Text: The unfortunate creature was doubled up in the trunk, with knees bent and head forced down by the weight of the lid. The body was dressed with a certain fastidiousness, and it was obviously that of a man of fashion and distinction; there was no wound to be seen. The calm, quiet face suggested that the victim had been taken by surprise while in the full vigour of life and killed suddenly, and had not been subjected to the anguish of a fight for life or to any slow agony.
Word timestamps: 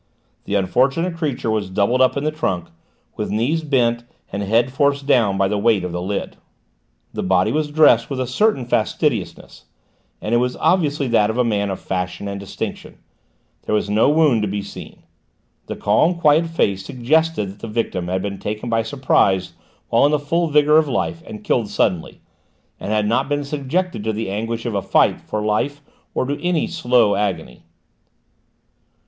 The 0.45 0.55
unfortunate 0.55 1.15
creature 1.15 1.51
was 1.51 1.69
doubled 1.69 2.01
up 2.01 2.17
in 2.17 2.23
the 2.23 2.31
trunk, 2.31 2.69
with 3.15 3.29
knees 3.29 3.63
bent 3.63 4.03
and 4.33 4.41
head 4.41 4.73
forced 4.73 5.05
down 5.05 5.37
by 5.37 5.47
the 5.47 5.59
weight 5.59 5.83
of 5.83 5.91
the 5.91 6.01
lid. 6.01 6.37
The 7.13 7.21
body 7.21 7.51
was 7.51 7.69
dressed 7.69 8.09
with 8.09 8.19
a 8.19 8.25
certain 8.25 8.65
fastidiousness, 8.65 9.65
and 10.19 10.33
it 10.33 10.39
was 10.39 10.55
obviously 10.55 11.07
that 11.09 11.29
of 11.29 11.37
a 11.37 11.43
man 11.43 11.69
of 11.69 11.79
fashion 11.79 12.27
and 12.27 12.39
distinction; 12.39 12.97
there 13.67 13.75
was 13.75 13.91
no 13.91 14.09
wound 14.09 14.41
to 14.41 14.47
be 14.47 14.63
seen. 14.63 15.03
The 15.67 15.75
calm, 15.75 16.15
quiet 16.15 16.47
face 16.47 16.83
suggested 16.83 17.45
that 17.51 17.59
the 17.59 17.67
victim 17.67 18.07
had 18.07 18.23
been 18.23 18.39
taken 18.39 18.69
by 18.71 18.81
surprise 18.81 19.53
while 19.89 20.07
in 20.07 20.11
the 20.11 20.17
full 20.17 20.47
vigour 20.47 20.77
of 20.79 20.87
life 20.87 21.21
and 21.27 21.43
killed 21.43 21.67
suddenly, 21.69 22.21
and 22.79 22.91
had 22.91 23.05
not 23.05 23.29
been 23.29 23.43
subjected 23.43 24.03
to 24.05 24.13
the 24.13 24.31
anguish 24.31 24.65
of 24.65 24.73
a 24.73 24.81
fight 24.81 25.21
for 25.21 25.45
life 25.45 25.83
or 26.15 26.25
to 26.25 26.41
any 26.43 26.65
slow 26.65 27.13
agony. 27.15 27.65